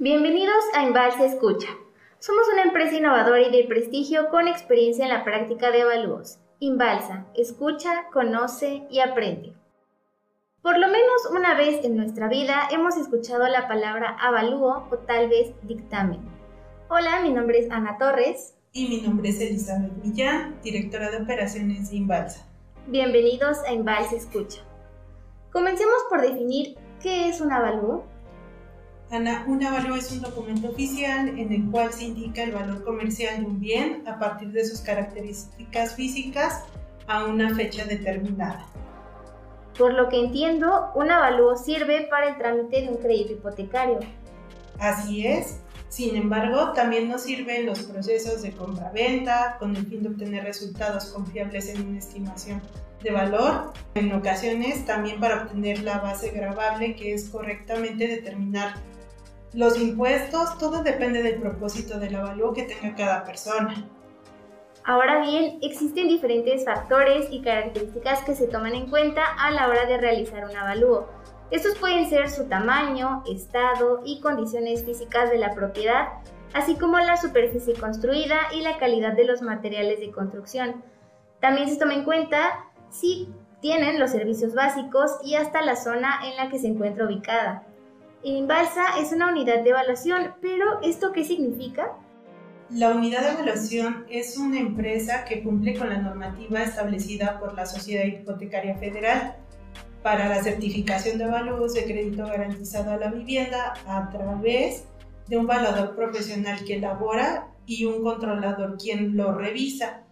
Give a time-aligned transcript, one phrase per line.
[0.00, 1.66] Bienvenidos a Embalse Escucha.
[2.20, 6.38] Somos una empresa innovadora y de prestigio con experiencia en la práctica de avalúos.
[6.60, 9.54] Inbalsa, escucha, conoce y aprende.
[10.62, 15.28] Por lo menos una vez en nuestra vida hemos escuchado la palabra avalúo o tal
[15.28, 16.20] vez dictamen.
[16.88, 18.54] Hola, mi nombre es Ana Torres.
[18.72, 22.46] Y mi nombre es Elizabeth Millán, directora de operaciones de Inbalsa.
[22.86, 24.60] Bienvenidos a Inbalsa Escucha.
[25.50, 28.04] Comencemos por definir qué es un avalúo.
[29.10, 33.40] Ana, un avalúo es un documento oficial en el cual se indica el valor comercial
[33.40, 36.64] de un bien a partir de sus características físicas
[37.06, 38.66] a una fecha determinada.
[39.78, 44.00] Por lo que entiendo, un avalúo sirve para el trámite de un crédito hipotecario.
[44.78, 45.60] Así es.
[45.88, 50.44] Sin embargo, también nos sirve en los procesos de compra-venta con el fin de obtener
[50.44, 52.60] resultados confiables en una estimación
[53.02, 58.74] de valor, en ocasiones también para obtener la base gravable que es correctamente determinar
[59.54, 63.88] los impuestos, todo depende del propósito del avalúo que tenga cada persona.
[64.84, 69.84] Ahora bien, existen diferentes factores y características que se toman en cuenta a la hora
[69.86, 71.08] de realizar un avalúo.
[71.50, 76.08] Estos pueden ser su tamaño, estado y condiciones físicas de la propiedad,
[76.54, 80.82] así como la superficie construida y la calidad de los materiales de construcción.
[81.40, 83.28] También se toma en cuenta si
[83.60, 87.66] tienen los servicios básicos y hasta la zona en la que se encuentra ubicada.
[88.22, 91.92] Inbalsa es una unidad de evaluación, pero ¿esto qué significa?
[92.70, 97.64] La unidad de evaluación es una empresa que cumple con la normativa establecida por la
[97.64, 99.36] Sociedad Hipotecaria Federal
[100.02, 104.84] para la certificación de valores de crédito garantizado a la vivienda a través
[105.28, 110.02] de un valuador profesional que elabora y un controlador quien lo revisa.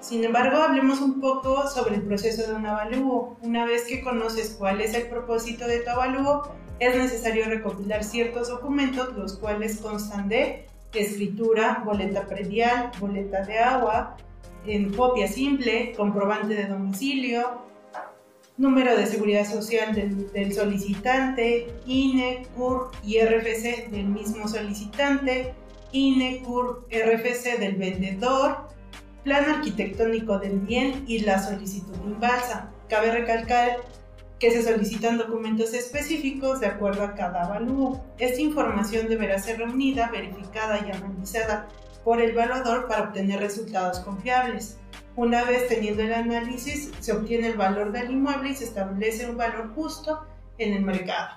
[0.00, 3.36] Sin embargo, hablemos un poco sobre el proceso de un avalúo.
[3.42, 6.42] Una vez que conoces cuál es el propósito de tu avalúo,
[6.78, 14.16] es necesario recopilar ciertos documentos, los cuales constan de escritura, boleta predial, boleta de agua,
[14.66, 17.62] en copia simple, comprobante de domicilio,
[18.56, 25.54] número de seguridad social del, solicitante, INE, CUR y RFC del mismo solicitante,
[25.92, 28.68] INE, CUR, RFC del vendedor,
[29.24, 32.70] plan arquitectónico del bien y la solicitud invalsa.
[32.88, 33.78] Cabe recalcar
[34.38, 38.04] que se solicitan documentos específicos de acuerdo a cada avalúo.
[38.18, 41.68] Esta información deberá ser reunida, verificada y analizada
[42.04, 44.78] por el evaluador para obtener resultados confiables.
[45.16, 49.38] Una vez teniendo el análisis, se obtiene el valor del inmueble y se establece un
[49.38, 50.26] valor justo
[50.58, 51.30] en el mercado.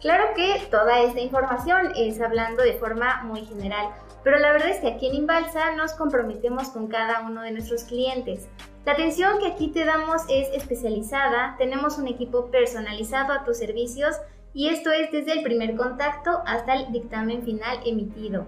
[0.00, 3.86] Claro que toda esta información es hablando de forma muy general,
[4.24, 7.84] pero la verdad es que aquí en Inbalsa nos comprometemos con cada uno de nuestros
[7.84, 8.48] clientes.
[8.84, 14.16] La atención que aquí te damos es especializada, tenemos un equipo personalizado a tus servicios
[14.52, 18.44] y esto es desde el primer contacto hasta el dictamen final emitido.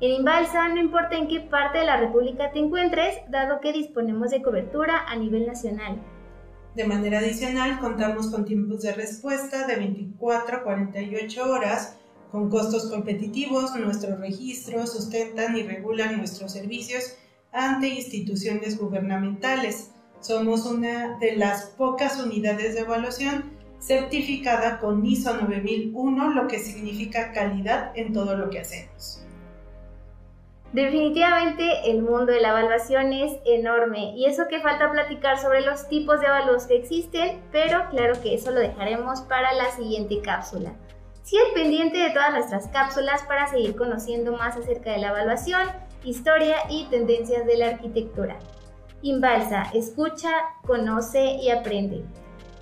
[0.00, 4.30] En Inbalsa no importa en qué parte de la República te encuentres, dado que disponemos
[4.30, 6.00] de cobertura a nivel nacional.
[6.74, 11.98] De manera adicional, contamos con tiempos de respuesta de 24 a 48 horas,
[12.30, 13.74] con costos competitivos.
[13.76, 17.18] Nuestros registros sustentan y regulan nuestros servicios
[17.58, 19.90] ante instituciones gubernamentales.
[20.20, 27.32] Somos una de las pocas unidades de evaluación certificada con ISO 9001, lo que significa
[27.32, 29.24] calidad en todo lo que hacemos.
[30.72, 35.88] Definitivamente el mundo de la evaluación es enorme y eso que falta platicar sobre los
[35.88, 40.74] tipos de evaluados que existen, pero claro que eso lo dejaremos para la siguiente cápsula.
[41.22, 45.68] Sigue pendiente de todas nuestras cápsulas para seguir conociendo más acerca de la evaluación,
[46.04, 48.38] historia y tendencias de la arquitectura.
[49.02, 50.30] Inbalsa, escucha,
[50.66, 52.04] conoce y aprende.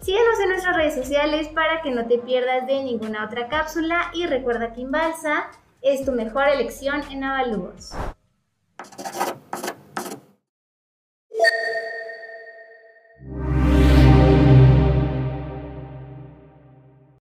[0.01, 4.27] Síguenos en nuestras redes sociales para que no te pierdas de ninguna otra cápsula y
[4.27, 5.51] recuerda que Inbalsa
[5.83, 7.93] es tu mejor elección en avalúos.